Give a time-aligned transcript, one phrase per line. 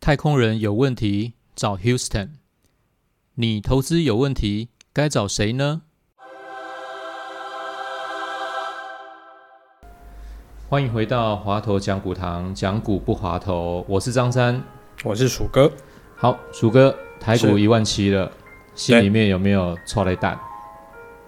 [0.00, 2.28] 太空人有问题找 Houston，
[3.34, 5.82] 你投资有问题该找谁呢？
[10.68, 14.62] 欢迎回到华头讲股堂，讲股不滑头，我是张三。
[15.02, 15.70] 我是鼠哥，
[16.16, 18.30] 好，鼠哥，台股一万七了，
[18.76, 20.38] 心里面有没有错雷蛋？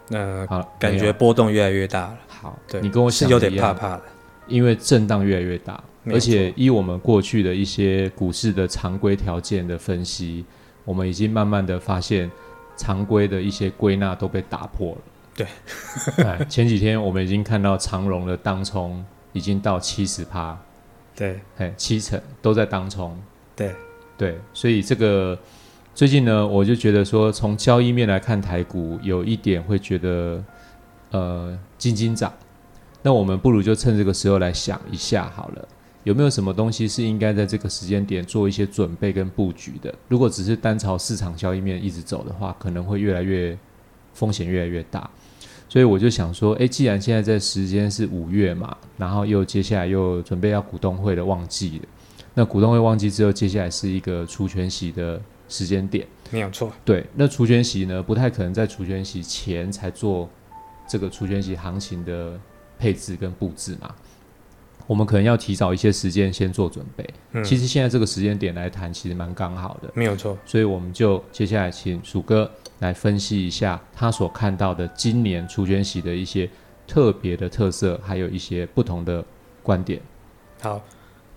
[0.09, 4.03] 那好了，感觉波动越来越大了，好，对，你跟我是有点怕怕的，
[4.47, 10.45] 因为震荡越来越大，而且依我们过去的一些股市的常规条件的分析，
[10.85, 12.31] 我们已经慢慢的发现
[12.77, 14.99] 常规的一些归纳都被打破了。
[15.35, 15.47] 对。
[16.25, 20.59] 哎，前几天我们已经看到长荣的当冲已经到七十趴，
[21.15, 21.41] 对。
[21.59, 23.17] 哎，七成都在当冲。
[23.55, 23.75] 对，
[24.17, 25.39] 对，所以这个
[25.99, 30.41] 最近呢，我就觉得说，从交易面来看台股，有一点会觉得
[31.11, 32.33] 呃金金涨。
[33.03, 35.69] 那我们不如就趁这个时候来想一下好了，
[36.05, 39.93] 有没有什么东西是应该在这个时间点做一些准备跟布局的？
[40.07, 43.59] 如果只是单朝市场交易面一直走的话，可能会越来越
[44.15, 45.11] 风险越来越大。
[45.69, 51.89] 所以我就想说，诶，既然现在在时间是五月嘛，然后又接下来又准备要股东会的旺季了。
[52.35, 56.07] 那股东会旺季之后，接下来是一个除权息的时间点。
[56.31, 60.29] 没有错，对，那除权息呢，不太可能在除权息前才做
[60.87, 62.39] 这个除权息行情的
[62.79, 63.95] 配置跟布置嘛。
[64.87, 67.07] 我们可能要提早一些时间先做准备。
[67.33, 69.91] 嗯，其实现在这个时间点来谈，其实蛮刚好的。
[69.95, 76.49] 没有错，所以我们就接下来请鼠哥来分析一下他所看到的今年除权息的一些
[76.87, 79.23] 特别的特色，还有一些不同的
[79.63, 80.01] 观点。
[80.63, 80.83] 好，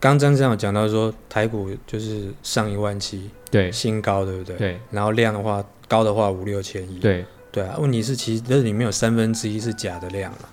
[0.02, 4.58] 刚张这样有讲到说台股就是上一万七对新高，对不对？。
[4.58, 6.98] 对然后量的话，高的话五六千亿。
[6.98, 10.50] 对，对啊，问题是其实这里面有三分之一是假的量嘛，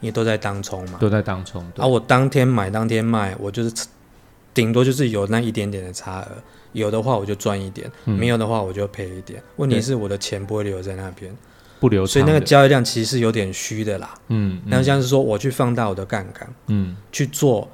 [0.00, 0.98] 因为都在当冲嘛。
[1.00, 1.62] 都在当中。
[1.74, 3.86] 对啊，我当天买当天卖，我就是
[4.54, 6.28] 顶多就是有那一点点的差额，
[6.72, 9.42] 有的话我就赚一点，嗯没有的话我就赔一点。
[9.56, 11.36] 问题是我的钱不会留在那边，
[11.80, 12.24] 不留所以。
[12.24, 14.14] 那个交易量其实是有点虚的啦。
[14.28, 17.68] 嗯，那嗯像是说我去放大我的杠杆，嗯，去做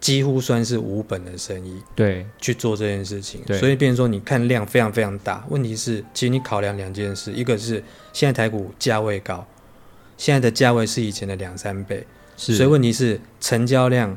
[0.00, 2.26] 几乎算是无本的生意对。
[2.38, 5.44] 去做这件事情，所以变成说你看量非常非常大。
[5.48, 9.46] 问题是，其实你考量两件事，一个是现在台股价位高，
[10.16, 12.06] 现在的价位是以前的两三倍，
[12.36, 14.16] 是，所以问题是成交量、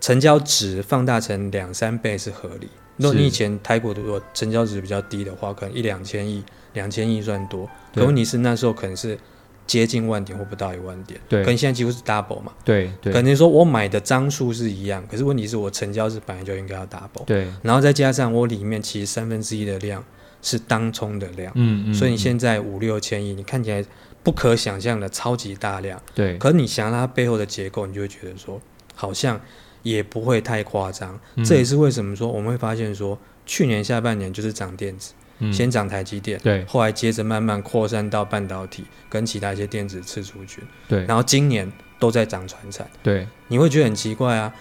[0.00, 2.68] 成交值放大成两三倍是合理。
[2.96, 6.42] 如果你以前台股如果成交值比较低的话，可能一两千亿、
[6.72, 8.00] 两千亿算多，对。
[8.00, 9.18] 可问题是那时候可能是
[9.66, 12.52] 接近万点或不到一万点，对可能现在几乎是 double 嘛。
[12.64, 20.04] 对对可能说我买的张数是一样，可是问题是我成交是本来就应该要 double，对，然后再加上我里面其实三分之一的量
[20.40, 23.84] 是当冲的量，嗯嗯，所以你嗯现在五六千亿，你看起来
[24.22, 28.60] 不可想象的超级大量，对，可是你想它背后的结构，你就会觉得说
[28.94, 29.40] 好像
[29.82, 31.18] 也不会太夸张。
[31.34, 42.86] 嗯这也是为什么说我们会发现说，去年下半年就是涨电子，嗯先涨台积电，对后来接着慢慢扩散到半导体跟其他一些电子次族群，对然后今年都在涨船产。
[43.02, 44.52] 对你会觉得很奇怪啊。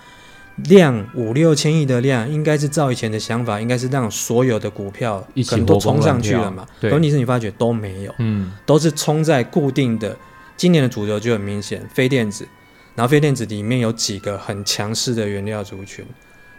[0.69, 6.65] 量五六千亿的量，应该是照以前的想法，应该是让所有的股票一起都冲上去了嘛。
[6.79, 10.15] 对可问题是你发觉都没有，嗯都是冲在固定的。
[10.55, 12.47] 今年的主流就很明显，非电子，
[12.95, 16.05] 然后非电子里面有几个很强势的原料族群，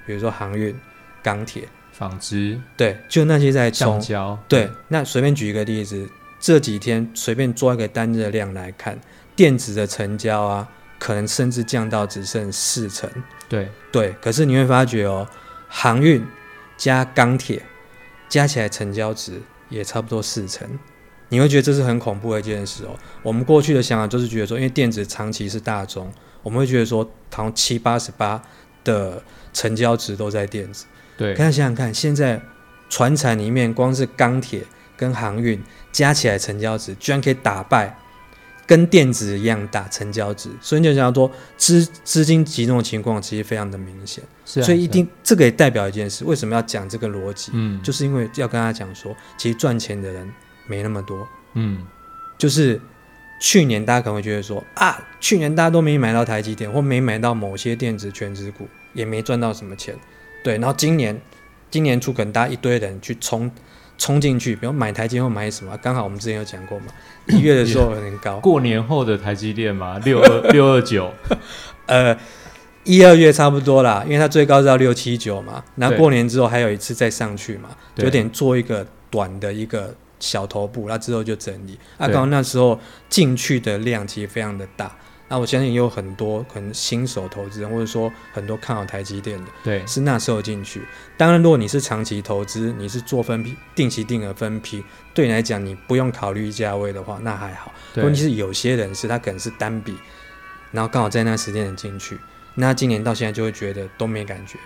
[0.04, 0.76] 比如说航运、
[1.22, 1.66] 钢铁，
[1.96, 3.98] 纺织对，就那些在冲。
[3.98, 6.06] 橡胶，对，那随便举一个例子，
[6.38, 8.98] 这几天随便抓一个单日的量来看，
[9.34, 10.68] 电子的成交啊，
[10.98, 13.10] 可能甚至降到只剩四成。
[13.48, 15.26] 对对，可是你会发觉哦，
[15.68, 16.22] 航运
[16.76, 17.62] 加钢铁
[18.28, 19.40] 加起来成交值
[19.70, 20.68] 也差不多四成，
[21.30, 22.90] 你会觉得这是很恐怖的一件事哦。
[23.22, 27.02] 我们过去的想法就是觉得说，因为电子长期是大宗，我们会觉得说，
[27.32, 28.42] 好像七八十八
[28.86, 30.86] 的成交值都在电子。
[31.18, 31.34] 对。
[31.34, 32.40] 大家想想看，现在
[32.88, 34.62] 船产里面光是钢铁
[34.96, 37.98] 跟航运加起来成交值，居然可以打败
[38.66, 44.64] 跟电子一样大成交值，所以你就想说资资金集中的情况其实非常的明显，是啊，是啊。
[44.64, 47.52] 所以一定这个也代表一件事，为什么要讲这个逻辑？
[47.54, 47.82] 嗯。
[47.82, 50.32] 就是因为要跟他讲说，其实赚钱的人
[50.66, 51.84] 没那么多，嗯。
[52.38, 52.80] 就是
[53.38, 59.94] 去年大家可能会觉得说啊，去年大家都没买到台积电或没买到某些电子全指股，也没赚到什么钱，
[60.42, 60.58] 对。
[60.58, 61.20] 然后今年
[61.70, 63.50] 今年初可能大家一堆人去冲
[63.98, 66.86] 冲进去，比如买台积电或买什么，刚好我们之前有讲过嘛，
[67.26, 71.12] 一月的时候有点高， 过年后的台积电嘛，六二 六二九，
[71.86, 72.16] 呃。
[72.88, 79.92] 一二月差不多啦，因为它最高是到六七九嘛，然后过年之后还有一次再上去嘛，有点做一个短的一个
[80.26, 81.78] 小头部，那之后就整理。
[81.96, 82.78] 啊，刚刚那时候
[83.08, 84.94] 进去的量其实非常的大。
[85.28, 90.82] 那我相信也有很多可能新手投资人，或者说很多看好台积电的，对是那时候进去。
[91.16, 97.72] 当然，如果你是长期投资，你是做分批、定期定额分批，对你来讲你不用考虑价位的话，那还好。
[97.96, 99.96] 问题是有些人是他可能是单笔，
[100.70, 102.16] 然后刚好在那时间点进去，
[102.54, 104.60] 那今年到现在就会觉得都没感觉，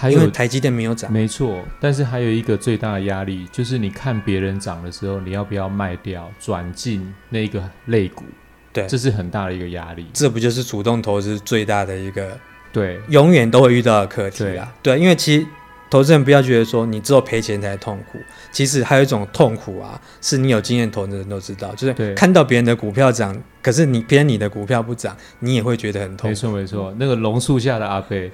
[0.00, 1.12] 还有因为台积电没有涨。
[1.12, 8.24] 没错，但是还有一个最大的压力，就是你看别人涨的时候，你要不要卖掉，转进那个类股？
[8.72, 10.06] 对这是很大的一个压力。
[10.12, 12.38] 这不就是主动投资最大的一个
[12.72, 14.72] 对永远都会遇到的课题啊？
[14.80, 15.46] 对，因为其实
[15.90, 18.18] 投资人不要觉得说你只有赔钱才痛苦，
[18.52, 26.34] 其实还有一种痛苦啊，是你有经验投资人都知道，就是看到别人的股票涨，可是你偏你的股票不涨，你也会觉得很痛没。
[26.34, 28.30] 错没错，那个榕树下的阿贝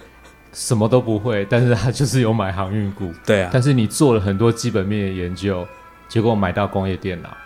[0.54, 5.66] 什么都不会，但是他就是有买航运股，对啊，但是你做了很多基本面的研究，
[6.08, 7.36] 结果买到工业电脑。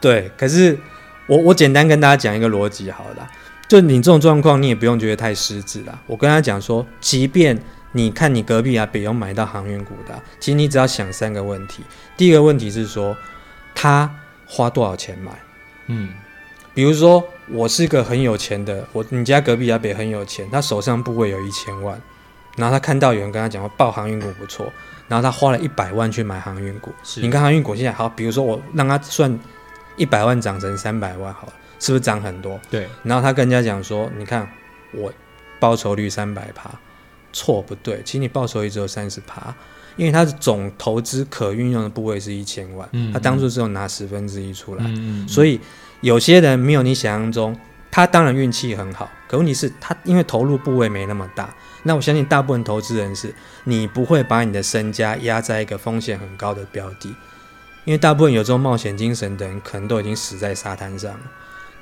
[0.00, 0.78] 对，可是
[1.26, 3.26] 我我简单跟大家讲一个逻辑好了，
[3.66, 5.98] 就你这种状况，你也不用觉得太失职啦。
[6.06, 7.58] 我跟他讲说，即便
[7.92, 11.82] 你看你隔壁啊北有买到航运股的啊、其实你只要想三个问题。
[12.18, 13.16] 第一个问题是说，
[13.74, 14.14] 他
[14.46, 15.32] 花多少钱买？
[15.86, 16.10] 嗯，
[16.74, 22.00] 比如说，我是个很有钱的，我你家隔壁阿北很有钱，他手上部位有一千万，
[22.56, 24.72] 然后他看到有人跟他讲说报航运股不错，
[25.06, 26.92] 然后他花了一百万去买航运股。
[27.16, 29.38] 你看航运股现在好，比如说我让他算
[29.96, 32.60] 一百万涨成三百万好了，是不是涨很多？
[32.68, 34.50] 对然后他跟人家讲说，你看
[34.92, 35.12] 我
[35.60, 36.70] 报酬率三百趴，
[37.32, 38.02] 错不对？
[38.04, 39.54] 其实你报酬率只有三十趴，
[39.96, 44.84] 因为他的总投资可运用的部位是一千万，嗯他当初只有拿十分之一出来，
[45.28, 45.60] 所以
[46.04, 47.58] 有些人没有你想象中，
[47.90, 51.48] 他当然运气很好，可问题是他因为投入部位没那么大。
[51.84, 53.34] 那我相信大部分投资人是，
[53.64, 57.08] 你不会把你的身家压在一个风险很高的标的，
[57.86, 61.20] 因为大部分有这种冒险精神的人，可能都已经死在沙滩上了。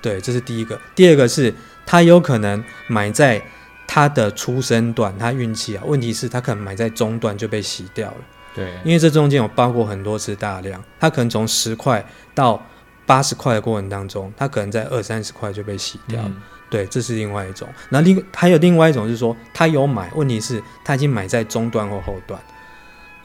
[0.01, 0.81] 对，这是第一个。
[0.95, 1.53] 第二个是
[1.85, 3.43] 他有可能买在
[3.89, 8.17] 他的出生段，他运气啊，问题是他可能买在中段就被洗掉了。
[8.55, 12.05] 对，因为这中间有包括很多次大量，他可能从十块
[12.35, 12.65] 到
[13.13, 16.29] 八十块的过程当中，它可能在二三十块就被洗掉了。
[16.29, 17.69] 嗯对，这是另外一种。
[17.91, 22.41] 那另还有另外一种是说，他有买，问题是他已经买在中段或后段，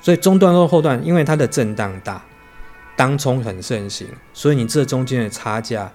[0.01, 2.21] 所以中段或后段，因为它的震荡大，
[2.97, 5.89] 当冲很盛行，所以你这中间的差价。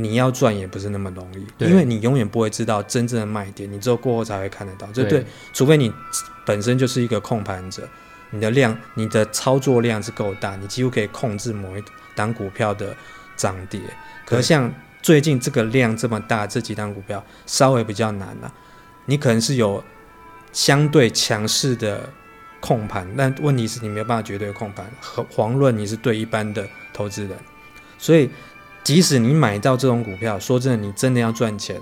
[0.00, 4.86] 你要赚也不是那么容易，因为你永远不会知道真正的卖点，你只有过后才会看得到。
[4.92, 5.92] 这对对，除非你
[6.46, 7.82] 本身就是一个控盘者，
[8.30, 11.82] 你的量、你的操作量是够大，你几乎可以控制某一
[12.14, 12.96] 档股票的
[13.38, 13.80] 涨跌。
[14.26, 14.70] 可是像
[15.00, 18.52] 最近这个量这么大，这几档股票稍微比较难了、
[19.06, 19.82] 你可能是有
[20.52, 22.10] 相对强势的
[22.60, 24.84] 控盘，但问题是你没有办法绝对控盘。
[25.00, 27.38] 和遑论你是对一般的投资人，
[27.96, 28.28] 所以
[28.84, 31.80] 即使你买到这种股票，说真的，你真的要赚钱，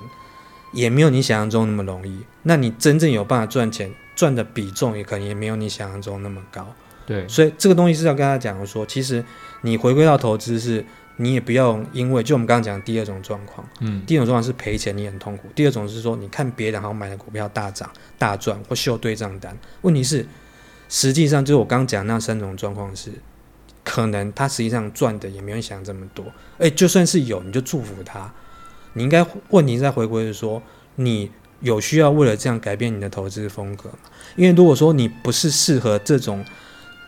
[0.72, 2.24] 也没有你想象中那么容易。
[2.42, 6.72] 那你真正有办法赚钱，赚的比重也可能也没有你想象中那么高。
[7.06, 9.24] 对所以这个东西是要跟他讲说，其实
[9.62, 10.84] 你回归到投资是，
[11.16, 20.26] 你也不要因为就我们刚刚讲的第二种状况，嗯第一种状况是赔钱你很痛苦，第二种是说你看别人好像买的股票大涨大赚或秀对账单，问题是
[20.88, 23.10] 实际上就是我刚刚讲那三种状况是，
[23.82, 26.24] 可能他实际上赚的也没有你想这么多，
[26.58, 28.32] 哎，就算是有，你就祝福他，
[28.92, 30.62] 你应该问题再回归是说
[30.96, 31.30] 你。
[31.60, 33.98] 有需要为了这样改变你的投资风格吗？
[34.36, 36.44] 因为如果说你不是适合这种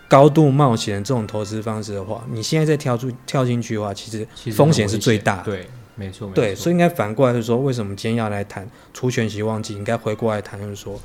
[0.08, 5.44] 高度冒险这种投资方式的话，你现在再跳出跳进去的话，其实风险是最大的。
[5.44, 9.74] 对，没错，没对，错所以应该反过来是说，为什么今天要来谈除权息旺季？
[9.74, 10.98] 应该回过来谈，就是说，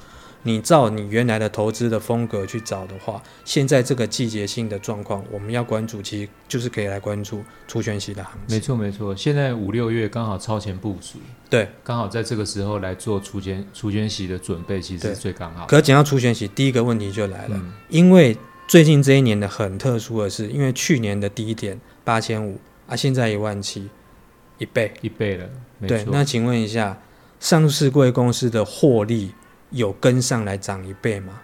[0.43, 8.61] 你照你原来的投资的风格去找的话，现在这个季节性的状况，我们要关注，其实就是可以来关注除权息的行情没。
[8.61, 9.13] 错没错。
[9.15, 11.17] 现在五六月刚好超前部署，
[11.49, 15.65] 对，刚好在这个时候来做除权除权息的准备，其实是最刚好。
[15.65, 23.89] 可讲到除权息，第一个问题就来了，嗯，因为最近这一年的很特殊的是，因为去年的低点八千五啊，现在一万七，
[24.57, 24.93] 一倍。
[25.01, 26.13] 一倍了，没对，错。
[26.13, 27.01] 那请问一下，
[27.39, 29.33] 上市贵公司的获利
[29.69, 31.41] 有跟上来涨一倍吗？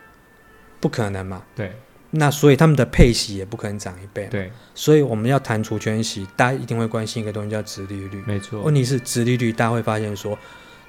[0.80, 1.44] 不可能嘛。
[1.56, 1.74] 对
[2.12, 8.24] 那所以他们的配息也不可能涨一倍。，对，所以我们要谈除权息，大家一定会关心一个东西叫殖利率。
[8.26, 8.74] 没错问。
[8.74, 10.36] 题是殖利率，大家会发现说，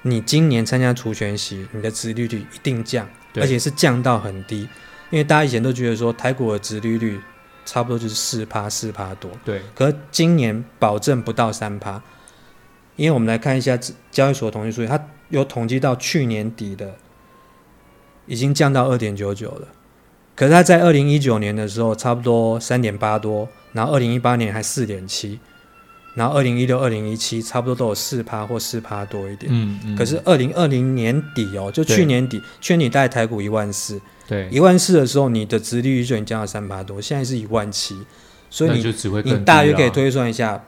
[0.01, 4.67] 你今年参加除权息，你的殖利率一定降，而且是降到很低。
[5.11, 7.21] 因为大家以前都觉得说台股的殖利率
[7.65, 9.61] 差不多就是四趴四趴多，对。
[9.75, 12.01] 可是今年保证不到三趴，
[12.95, 13.77] 因为我们来看一下
[14.09, 16.95] 交易所的统计数据，它有统计到去年底的
[18.25, 19.67] 已经降到二点九九了。
[20.35, 25.39] 可是它在二零一九年的时候差不多三点八多，然后二零一八年还四点七，
[26.13, 29.51] 然后二零一六、二零一七差不多都有四趴或四趴多一点。
[29.53, 37.97] 嗯嗯，可是二零二零年底哦，就去年底，去年底大概台股一万四，对，一万四的时候，你的殖利率就已经降到三趴多，现在是一万七，
[38.49, 40.61] 所以你就只会更你大约可以推算一下，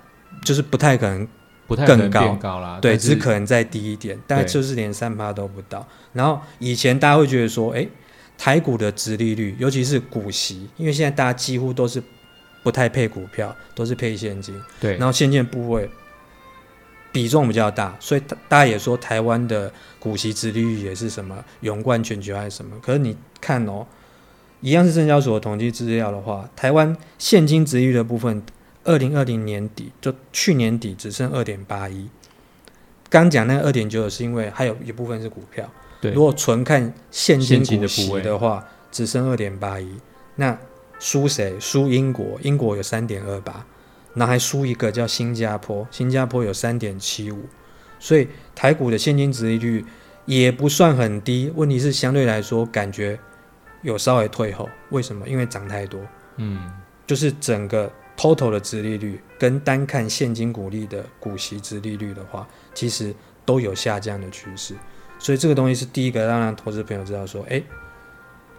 [0.45, 1.27] 就是不太可能
[1.67, 2.21] 不太更高。
[2.21, 5.85] 变高啦，对，只可能再低一点，大概就是连三趴都不到。
[6.13, 7.85] 然后以前大家会觉得说，哎，
[8.38, 12.01] 台股的殖利率，尤其是股息，因为现在大家几乎都是
[12.63, 15.89] 不太配股票，都是配现金，对，然后现金部位
[17.12, 22.75] 比重比较大，所以大大家也说台湾的股息殖利率也是什么勇冠全球还是什么。
[22.82, 23.86] 可是你看哦，
[24.62, 28.41] 一样是证交所的统计资料的话，台湾现金殖利率的部分，
[28.86, 32.10] 二零二零年底就去年底只剩二点八一。
[33.10, 35.70] 刚讲那个二点九是因为还有一部分是股票，
[36.01, 39.88] 对如果纯看现金股息的话，只剩二点八一。
[40.38, 40.58] 那
[41.03, 41.60] 输谁？
[41.60, 43.65] 输英国，英国有三点二八，
[44.13, 47.43] 然后还输一个叫新加坡，新加坡有三点七五，
[48.00, 49.83] 所以台股的现金值利率
[50.25, 53.19] 也不算很低，问题是相对来说感觉
[53.81, 54.69] 有稍微退后。
[54.91, 55.27] 为什么？
[55.27, 56.00] 因为涨太多，
[56.38, 56.72] 嗯，
[57.05, 64.74] 就是整个 total 的值利率跟单看现金股利的股息值利率的话，其实都有下降的趋势。
[65.19, 67.62] 所以这个东西是第一个让让投资朋友知道说，诶，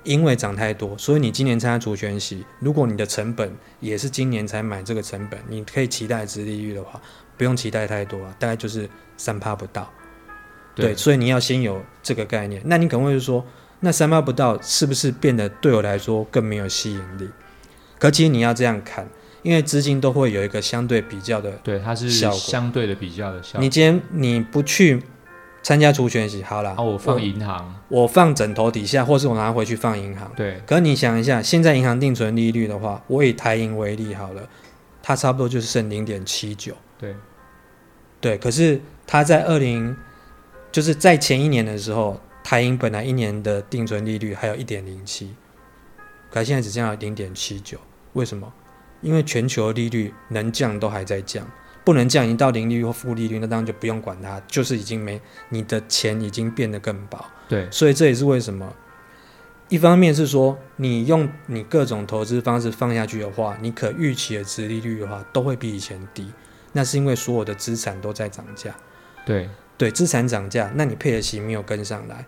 [0.04, 7.00] 因为涨太多，所以你今年参加主权息，如果你的成本也是今年才买这个成本，你可以期待值利率的话，
[7.37, 9.90] 不用期待太多啊，大概就是三趴不到。
[10.75, 12.61] 对，所以你要先有这个概念。
[12.66, 13.44] 那你可能会说，
[13.80, 17.28] 那三趴不到是不是变得对我来说更没有吸引力？
[17.99, 19.08] 可其实你要这样看，
[19.42, 21.52] 因为资金都会有一个相对比较的。
[21.62, 23.61] 对，它是效果相对的比较的效果。
[23.61, 25.00] 你今天你不去
[25.64, 30.30] 参加除权息，好了，啊，我放银行，我我放枕头底下，或是我拿回去放银行。
[30.37, 34.47] 对，可是你想一下，现在银行定存利率的话，我以台银为例好了，
[35.02, 36.75] 它差不多就是剩零点七九。
[36.99, 37.16] 对，
[38.21, 39.97] 对，可是它在二零，
[40.71, 45.35] 就是在前一年的时候，台银本来一年的定存利率还有一点零七，
[46.30, 47.78] 可它现在只降到零点七九，
[48.12, 48.52] 为什么？
[49.00, 51.47] 因为全球利率能降都还在降，
[51.84, 58.74] 不能降，已经到零利率或负利率，那当然就不用管它，就是已经没你的钱已经变得更薄，对，所以这也是为什么。
[59.68, 66.30] 一方面是说，你用你各种投资方式放下去的话，你可预期的值利率的话，都会比以前低。
[66.72, 68.74] 那是因为所有的资产都在涨价，
[69.24, 69.48] 对，
[69.78, 72.26] 对，资产涨价，那你配的息没有跟上来，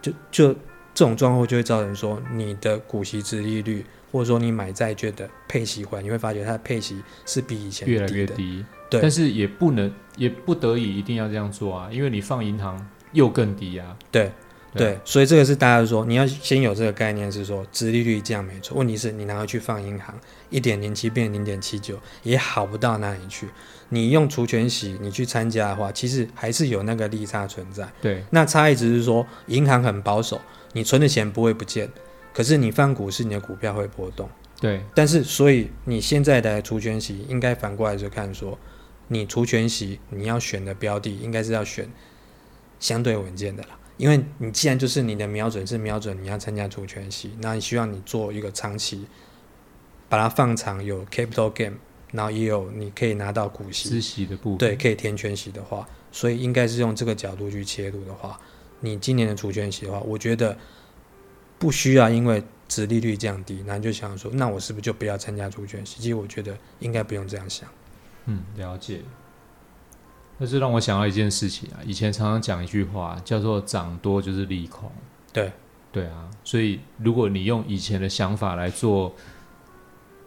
[0.00, 0.52] 就就
[0.94, 8.08] 这种状况就会造成说你的股息值利率，或者说你买债券的配息回来，你会发觉它的配息是比以前越来。
[8.08, 8.64] 越低。
[8.90, 13.94] 对但是也不能，也不得已一定要这样做啊，因为你放银行又更低啊。
[14.10, 14.32] 对
[14.72, 18.78] 对对，所以这个是大家说你要先有这个概念，是说殖利率这样没错。
[18.78, 20.14] 问题是你拿回去放银行，
[20.48, 23.46] 一点零七变零点七九，也好不到哪里去。
[23.90, 27.86] 你用除权息你去参加的话，其实还是有那个利差存在。
[28.00, 30.40] 对，那差异只是说，银行很保守，
[30.72, 31.90] 你存的钱不会不见，
[32.38, 34.30] 可是你放股市，你的股票会波动。
[34.60, 38.56] 对，但是，所以你现在的除权息应该反过来就看说，
[39.08, 41.90] 你除权息你要选的标的应该是要选
[42.78, 49.04] 相对稳健的啦，因为你既然就是你的瞄准是瞄准你要参加除权息，那你希望你做一个长期，
[50.08, 51.72] 把它放长有 capital gain，
[52.12, 54.58] 然后也有你可以拿到股息，孳息的部分。
[54.58, 58.38] 对，可以填全息的话，所以应该是用这个角度去切入的话，
[58.78, 60.56] 你今年的除权息的话，我觉得
[61.58, 66.00] 不需要因为殖利率降低，然后就想说，那我是不是就不要参加除权息？
[66.00, 67.68] 其实我觉得应该不用这样想。
[68.26, 69.00] 嗯，了解。
[70.38, 74.88] 那是让我想到一件事情啊，以前常常讲一句话，叫做“涨多就是利空”。
[75.32, 75.50] 对，
[75.90, 79.14] 对啊，所以如果你用以前的想法来做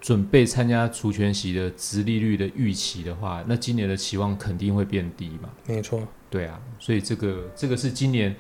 [0.02, 5.50] 准备参加除权息的殖利率的预期的话，那今年的期望肯定会变低嘛。
[5.66, 8.36] 没错，对啊，所以这个这个是今年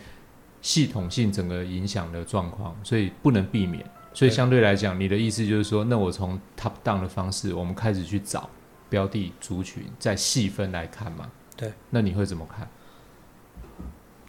[0.61, 3.83] 系统性整个影响的状况，所以不能避免。
[4.13, 8.49] 所以相对来讲，你的意思就是说，那我从 top down 的方式，我们开始去找
[8.89, 11.29] 标的族群，再细分来看嘛。
[11.55, 12.67] 对，那你会怎么看？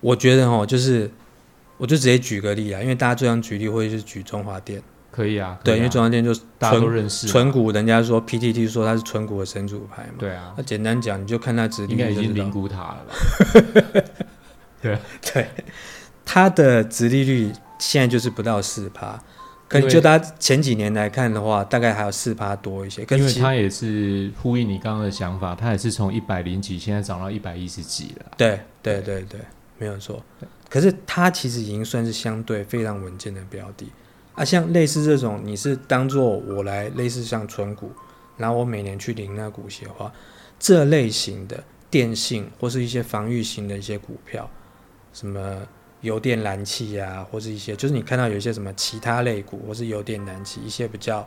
[0.00, 1.10] 我觉得哦，就是
[1.78, 10.14] 我就直接举个例啊，因为大家最常举例会是举中华电，可以啊，对，因为中华电就大家都纯认识嘛纯股，人家说 PTT 说它是纯股的神主牌嘛。
[10.18, 13.14] 对啊那，简单讲，你就看它殖利应该已经灵骨塔了吧？
[14.82, 14.98] 对，
[16.24, 19.20] 它的殖利率现在就是不到四趴，
[19.68, 23.04] 可能就它前几年来看的话，大概还有四趴多一些。
[23.04, 28.32] 可因为它也是呼应你刚刚的想法，它也是从一百零几，现在涨到一百一十几了。
[28.36, 29.40] 对对对对，
[29.78, 30.22] 没有错。
[30.68, 33.86] 可是它其实已经算是相对非常稳健的标的，
[34.34, 37.90] 啊，像类似这种，你是当做我来类似像存股，
[38.38, 40.10] 然后我每年去领那股息的话，
[40.58, 44.48] 这类型的电信或是一些防御型的一些股票，
[45.12, 45.58] 什么
[46.02, 51.26] 油电燃气啊，或是一些就是你看到有一些什么其他类股，或是油电燃气一些比较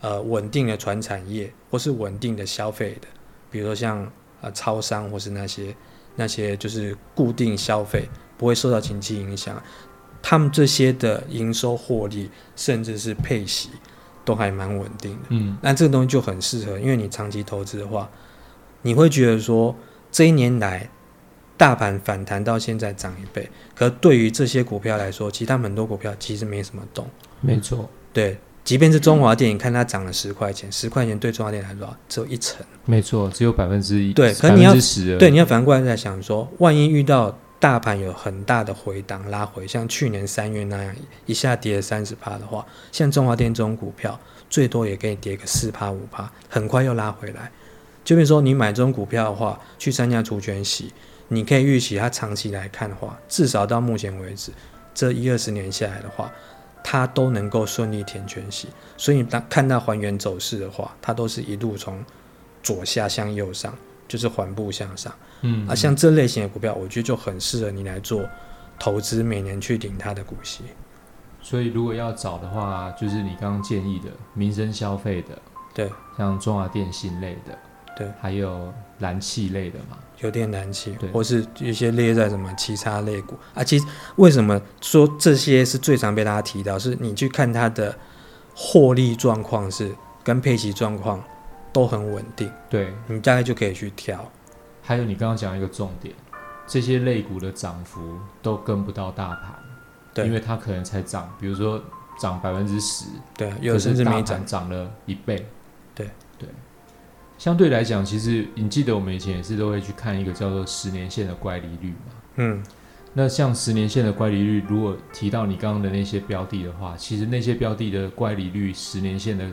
[0.00, 3.08] 呃稳定的传产业，或是稳定的消费的，
[3.50, 5.74] 比如说像呃超商或是那些
[6.16, 9.62] 那些就是固定消费不会受到经济影响，
[10.20, 13.70] 他们这些的营收获利甚至是配息
[14.24, 15.26] 都还蛮稳定的。
[15.28, 18.10] 嗯，那这个东西就很适合，因为你长期投资的话，
[18.82, 19.74] 你会觉得说
[20.10, 20.90] 这一年来
[21.60, 27.06] 大盘反弹到现在涨一倍，可对于这些股票来说，其他很多股票其实没什么动。
[27.42, 32.64] 没错，对，即便是中华电，你看它涨了十块钱，十块钱对中华电来说只有一成。
[32.86, 34.72] 没错，只有百分之一，对可你要
[35.18, 47.52] 对，你要反过来在想说，万一遇到大盘有很大的回档拉回，像去年三月那样一下跌了三十趴的话，像中华电这种股票，最多也给你跌个四趴五趴，很快又拉回来。
[48.02, 50.90] 就比如说你买这种股票的话，去参加除权息，
[51.32, 54.50] 你可以预期它长期来看的话，至少到目前为止，
[54.92, 56.28] 这一二十年下来的话，
[56.82, 58.66] 它都能够顺利填全息。
[58.96, 62.04] 所以你当看到还原走势的话，它都是一路从
[62.64, 63.72] 左下向右上，
[64.08, 65.14] 就是缓步向上。
[65.42, 68.28] 嗯啊，像这类型的股票，我觉得就很适合你来做
[68.76, 70.64] 投资，每年去领它的股息。
[71.40, 75.38] 所以如果要找的话，就是你刚刚建议的民生消费的，
[75.72, 77.56] 对，像中华电信类的，
[78.00, 83.62] 对，还有燃气类的嘛，油电燃气对，或是一些列在什么其他类股啊。
[83.62, 86.78] 其实为什么说这些是最常被大家提到？
[86.78, 87.94] 是你去看它的
[88.54, 91.22] 获利状况是跟配息状况
[91.72, 94.26] 都很稳定，对，你大概就可以去挑。
[94.82, 96.14] 还有你刚刚讲一个重点，
[96.66, 99.54] 这些类股的涨幅都跟不到大盘，
[100.14, 101.82] 对因为它可能才涨，比如说
[102.18, 103.04] 涨百分之十，
[103.36, 104.44] 对啊，有甚至没涨。
[104.46, 105.36] 涨了一倍，
[105.94, 106.10] 对对。
[107.40, 112.12] 相对来讲，其实你记得我们以前也是都会去看一个叫做十年线的乖离率嘛。
[112.36, 112.62] 嗯，
[113.14, 119.50] 那像十年线的乖离率，如果提到你刚刚的那些标的的话，其实那些标的的乖离率，十年线的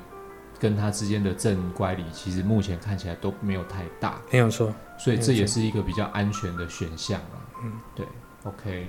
[0.59, 4.75] 跟它之间的正乖离，其实目前看起来都没有太大，没有错。
[4.99, 7.39] 所以这也是一个比较安全的选项啊。
[7.63, 8.05] 嗯，对
[8.43, 8.85] ，OK。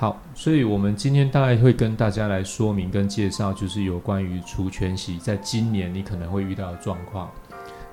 [0.00, 7.28] 好，所以我们今天大概会跟大家来说明跟介绍，就是有关于除权息在今年你可能会遇到的状况。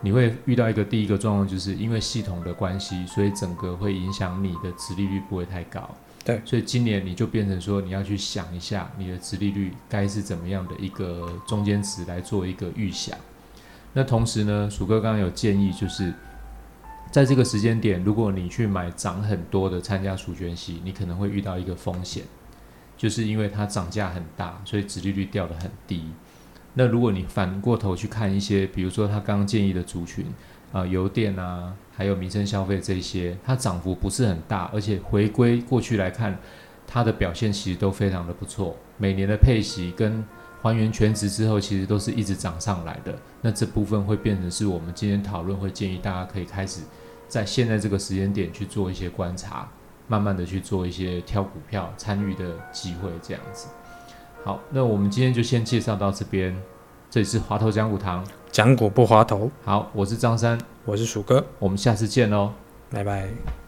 [0.02, 5.90] 你会遇到一个第一个状况，就是因为系统的关系，所以整个会影响你的殖利率不会太高。
[6.24, 13.18] 对所以今年你就变成说，你要去想一下你的殖利率该是怎么样的一个中间值来做一个预想。
[13.94, 16.14] 那同时呢，鼠哥刚刚有建议，就是
[17.16, 22.24] 在这个时间点，如果你去买涨很多的参加除权息，你可能会遇到一个风险，
[22.98, 26.12] 就是因为它涨价很大，所以殖利率掉得很低。
[26.74, 30.26] 那如果你反过头去看一些，比如说他刚刚建议的族群
[30.74, 36.38] 啊、油电啊，还有民生消费这些，它涨幅不是很大，而且回归过去来看，
[36.86, 38.76] 它的表现其实都非常的不错。
[38.98, 40.22] 每年的配息跟
[40.62, 43.18] 还原全值之后，其实都是一直涨上来的。
[43.42, 46.82] 那这部分会变成是我们今天讨论会建议大家可以开始
[47.28, 49.68] 在现在这个时间点去做一些观察，
[50.08, 53.68] 慢慢的去做一些挑股票参与的机会，这样子。
[54.44, 56.56] 好，那我们今天就先介绍到这边。
[57.10, 62.52] 这里是华头讲股堂，讲股不滑头，好，我是张三，我是鼠哥，我们下次见喽。
[62.90, 63.65] 拜拜。